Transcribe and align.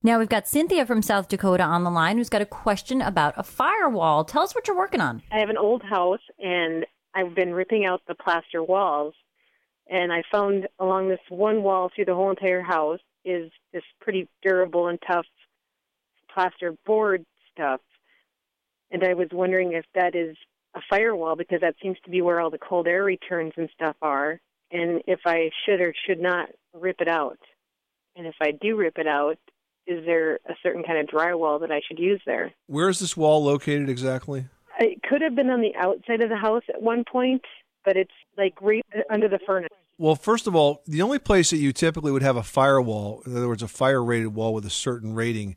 Now 0.00 0.20
we've 0.20 0.28
got 0.28 0.46
Cynthia 0.46 0.86
from 0.86 1.02
South 1.02 1.26
Dakota 1.26 1.64
on 1.64 1.82
the 1.82 1.90
line 1.90 2.18
who's 2.18 2.28
got 2.28 2.40
a 2.40 2.46
question 2.46 3.02
about 3.02 3.34
a 3.36 3.42
firewall. 3.42 4.24
Tell 4.24 4.42
us 4.42 4.54
what 4.54 4.68
you're 4.68 4.76
working 4.76 5.00
on. 5.00 5.22
I 5.32 5.40
have 5.40 5.50
an 5.50 5.56
old 5.56 5.82
house 5.82 6.20
and 6.38 6.86
I've 7.14 7.34
been 7.34 7.52
ripping 7.52 7.84
out 7.84 8.02
the 8.06 8.14
plaster 8.14 8.62
walls. 8.62 9.14
And 9.90 10.12
I 10.12 10.22
found 10.30 10.68
along 10.78 11.08
this 11.08 11.18
one 11.30 11.64
wall 11.64 11.90
through 11.92 12.04
the 12.04 12.14
whole 12.14 12.30
entire 12.30 12.62
house 12.62 13.00
is 13.24 13.50
this 13.72 13.82
pretty 14.00 14.28
durable 14.40 14.86
and 14.86 15.00
tough 15.04 15.26
plaster 16.32 16.74
board 16.86 17.24
stuff. 17.52 17.80
And 18.92 19.02
I 19.02 19.14
was 19.14 19.28
wondering 19.32 19.72
if 19.72 19.84
that 19.96 20.14
is 20.14 20.36
a 20.74 20.80
firewall 20.88 21.34
because 21.34 21.60
that 21.62 21.74
seems 21.82 21.96
to 22.04 22.10
be 22.10 22.22
where 22.22 22.38
all 22.38 22.50
the 22.50 22.58
cold 22.58 22.86
air 22.86 23.02
returns 23.02 23.54
and 23.56 23.68
stuff 23.74 23.96
are. 24.00 24.40
And 24.70 25.02
if 25.08 25.20
I 25.24 25.50
should 25.64 25.80
or 25.80 25.92
should 26.06 26.20
not 26.20 26.50
rip 26.72 27.00
it 27.00 27.08
out. 27.08 27.38
And 28.14 28.28
if 28.28 28.36
I 28.40 28.52
do 28.52 28.76
rip 28.76 28.98
it 28.98 29.08
out, 29.08 29.38
is 29.88 30.04
there 30.04 30.34
a 30.48 30.54
certain 30.62 30.84
kind 30.84 30.98
of 30.98 31.06
drywall 31.06 31.58
that 31.60 31.72
I 31.72 31.80
should 31.86 31.98
use 31.98 32.20
there? 32.26 32.52
Where 32.66 32.90
is 32.90 32.98
this 32.98 33.16
wall 33.16 33.42
located 33.42 33.88
exactly? 33.88 34.44
It 34.78 35.02
could 35.02 35.22
have 35.22 35.34
been 35.34 35.48
on 35.48 35.62
the 35.62 35.74
outside 35.76 36.20
of 36.20 36.28
the 36.28 36.36
house 36.36 36.62
at 36.68 36.80
one 36.80 37.04
point, 37.10 37.42
but 37.84 37.96
it's 37.96 38.12
like 38.36 38.60
right 38.60 38.84
under 39.10 39.28
the 39.28 39.40
furnace. 39.44 39.70
Well, 39.96 40.14
first 40.14 40.46
of 40.46 40.54
all, 40.54 40.82
the 40.86 41.02
only 41.02 41.18
place 41.18 41.50
that 41.50 41.56
you 41.56 41.72
typically 41.72 42.12
would 42.12 42.22
have 42.22 42.36
a 42.36 42.42
firewall, 42.42 43.22
in 43.26 43.36
other 43.36 43.48
words, 43.48 43.62
a 43.62 43.68
fire 43.68 44.04
rated 44.04 44.34
wall 44.34 44.54
with 44.54 44.66
a 44.66 44.70
certain 44.70 45.14
rating, 45.14 45.56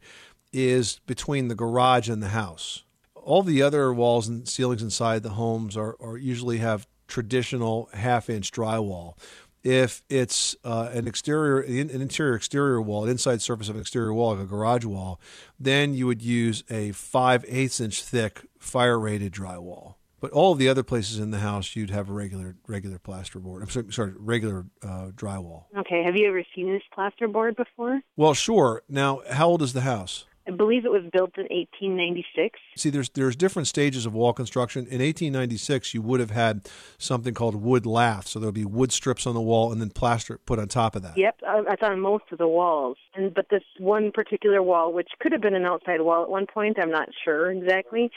is 0.52 1.00
between 1.05 1.50
the 1.50 1.55
garage 1.55 2.09
and 2.09 2.23
the 2.23 2.30
house. 2.30 2.84
All 3.13 3.44
the 3.44 3.61
other 3.61 3.94
walls 3.94 4.27
and 4.27 4.48
ceilings 4.48 4.81
inside 4.81 5.22
the 5.22 5.31
homes 5.31 5.77
are, 5.77 5.95
are 6.00 6.17
usually 6.17 6.58
have 6.58 6.88
traditional 7.08 7.89
half 7.94 8.30
inch 8.30 8.52
drywall 8.52 9.16
if 9.64 10.04
it's 10.10 10.56
uh, 10.64 10.90
an 10.92 11.08
exterior, 11.08 11.60
an 11.62 11.90
interior 11.90 12.36
exterior 12.36 12.82
wall, 12.82 13.04
an 13.04 13.10
inside 13.10 13.42
surface 13.42 13.70
of 13.70 13.76
an 13.76 13.82
exterior 13.82 14.14
wall, 14.14 14.36
like 14.36 14.44
a 14.44 14.48
garage 14.48 14.86
wall, 14.86 15.20
then 15.60 15.94
you 15.94 16.08
would 16.08 16.22
use 16.22 16.64
a 16.70 16.92
5 16.92 17.46
eighths 17.48 17.80
inch 17.80 18.04
thick 18.04 18.42
fire 18.58 19.00
rated 19.00 19.31
drywall. 19.34 19.95
But 20.20 20.31
all 20.31 20.52
of 20.52 20.59
the 20.59 20.70
other 20.70 20.84
places 20.84 21.18
in 21.18 21.31
the 21.31 21.40
house, 21.40 21.76
you'd 21.76 21.90
have 21.90 22.08
a 22.08 22.14
regular 22.14 22.56
regular 22.68 23.00
plasterboard. 23.00 23.64
I'm 23.64 23.70
sorry, 23.70 23.92
sorry 23.92 24.14
regular 24.16 24.66
uh, 24.84 25.08
drywall. 25.16 25.64
Okay. 25.75 26.03
Have 26.03 26.16
you 26.16 26.28
ever 26.28 26.44
seen 26.56 26.72
this 26.72 26.84
plasterboard 26.96 27.56
before? 27.56 28.02
Well, 28.16 28.36
sure. 28.36 28.84
Now, 28.88 29.22
how 29.31 29.48
old 29.48 29.64
is 29.64 29.73
the 29.73 29.81
house? 29.81 30.25
I 30.47 30.52
believe 30.52 30.86
it 30.86 30.92
was 30.92 31.03
built 31.11 31.38
in 31.38 31.44
1896. 31.44 32.59
See, 32.75 32.89
there's 32.89 33.09
there's 33.09 33.36
different 33.36 33.67
stages 33.67 34.06
of 34.06 34.14
wall 34.14 34.34
construction. 34.34 34.81
In 34.81 35.00
1896, 35.00 35.94
you 35.94 36.02
would 36.02 36.20
have 36.20 36.31
had 36.31 36.67
something 36.97 37.34
called 37.34 37.56
wood 37.56 37.86
lath, 37.86 38.28
so 38.28 38.39
there 38.39 38.47
would 38.47 38.56
be 38.56 38.66
wood 38.66 38.92
strips 38.92 39.28
on 39.28 39.36
the 39.36 39.42
wall 39.42 39.72
and 39.72 39.80
then 39.80 39.89
plaster 39.92 40.39
put 40.39 40.59
on 40.59 40.67
top 40.67 40.95
of 40.95 41.03
that. 41.03 41.17
Yep, 41.17 41.39
that's 41.67 41.84
on 41.84 42.00
most 42.00 42.25
of 42.31 42.38
the 42.38 42.47
walls. 42.47 42.97
And 43.14 43.34
but 43.34 43.47
this 43.50 43.64
one 43.80 44.12
particular 44.12 44.64
wall, 44.64 44.94
which 44.94 45.09
could 45.19 45.31
have 45.31 45.42
been 45.42 45.56
an 45.56 45.66
outside 45.66 46.02
wall 46.02 46.23
at 46.23 46.30
one 46.30 46.47
point, 46.52 46.78
I'm 46.81 46.92
not 46.92 47.09
sure 47.23 47.52
exactly. 47.52 48.09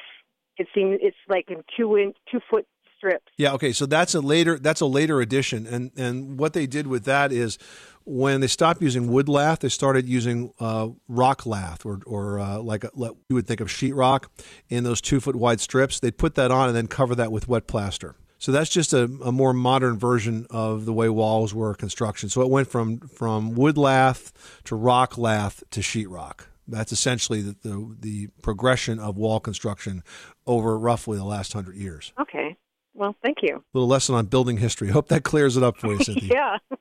It 0.56 0.68
seems 0.74 0.98
it's 1.02 1.16
like 1.28 1.48
a 1.50 1.62
two 1.76 1.98
inch, 1.98 2.16
two 2.30 2.40
foot 2.50 2.66
strips. 3.04 3.32
Yeah. 3.36 3.52
Okay. 3.52 3.72
So 3.72 3.86
that's 3.86 4.14
a 4.14 4.20
later 4.20 4.58
that's 4.58 4.80
a 4.80 4.86
later 4.86 5.20
addition, 5.20 5.66
and 5.66 5.90
and 5.96 6.38
what 6.38 6.52
they 6.52 6.66
did 6.66 6.86
with 6.86 7.04
that 7.04 7.32
is 7.32 7.58
when 8.04 8.40
they 8.40 8.46
stopped 8.46 8.82
using 8.82 9.08
wood 9.08 9.28
lath, 9.28 9.60
they 9.60 9.68
started 9.68 10.08
using 10.08 10.52
uh, 10.60 10.88
rock 11.08 11.46
lath, 11.46 11.84
or 11.86 12.00
or 12.06 12.38
uh, 12.38 12.58
like 12.58 12.84
a, 12.84 12.90
you 12.96 13.34
would 13.36 13.46
think 13.46 13.60
of 13.60 13.68
sheetrock 13.68 14.26
in 14.68 14.84
those 14.84 15.00
two 15.00 15.20
foot 15.20 15.36
wide 15.36 15.60
strips. 15.60 16.00
They'd 16.00 16.18
put 16.18 16.34
that 16.34 16.50
on 16.50 16.68
and 16.68 16.76
then 16.76 16.86
cover 16.86 17.14
that 17.14 17.32
with 17.32 17.48
wet 17.48 17.66
plaster. 17.66 18.16
So 18.38 18.52
that's 18.52 18.68
just 18.68 18.92
a, 18.92 19.04
a 19.24 19.32
more 19.32 19.54
modern 19.54 19.98
version 19.98 20.46
of 20.50 20.84
the 20.84 20.92
way 20.92 21.08
walls 21.08 21.54
were 21.54 21.74
construction. 21.74 22.28
So 22.28 22.42
it 22.42 22.50
went 22.50 22.68
from 22.68 23.00
from 23.00 23.54
wood 23.54 23.78
lath 23.78 24.32
to 24.64 24.76
rock 24.76 25.16
lath 25.16 25.64
to 25.70 25.80
sheetrock. 25.80 26.46
That's 26.66 26.92
essentially 26.92 27.42
the, 27.42 27.56
the, 27.62 27.96
the 28.00 28.26
progression 28.40 28.98
of 28.98 29.18
wall 29.18 29.38
construction 29.38 30.02
over 30.46 30.78
roughly 30.78 31.18
the 31.18 31.24
last 31.24 31.52
hundred 31.52 31.76
years. 31.76 32.12
Okay. 32.18 32.56
Well, 33.04 33.14
thank 33.22 33.42
you. 33.42 33.56
A 33.56 33.62
little 33.74 33.86
lesson 33.86 34.14
on 34.14 34.24
building 34.26 34.56
history. 34.56 34.88
Hope 34.88 35.08
that 35.08 35.24
clears 35.24 35.58
it 35.58 35.62
up 35.62 35.76
for 35.76 35.88
you, 35.92 35.98
Cynthia. 36.04 36.30
yeah. 36.32 36.56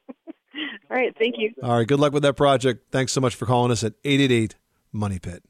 All 0.89 0.95
right. 0.97 1.13
Thank 1.19 1.35
you. 1.37 1.51
All 1.61 1.77
right. 1.77 1.85
Good 1.87 1.99
luck 1.99 2.13
with 2.13 2.23
that 2.23 2.37
project. 2.37 2.91
Thanks 2.91 3.11
so 3.11 3.19
much 3.19 3.35
for 3.35 3.45
calling 3.45 3.71
us 3.73 3.83
at 3.83 3.93
888 4.05 4.55
Money 4.93 5.19
Pit. 5.19 5.43